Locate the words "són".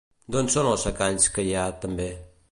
0.53-0.69